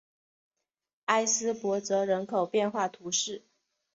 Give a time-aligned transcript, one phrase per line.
[1.05, 3.43] 埃斯珀泽人口变化图示